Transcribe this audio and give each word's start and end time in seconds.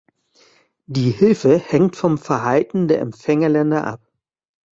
Die 0.87 1.11
Hilfe 1.11 1.59
hängt 1.59 1.95
vom 1.95 2.17
Verhalten 2.17 2.87
der 2.87 3.01
Empfängerländer 3.01 3.85
ab. 3.85 4.01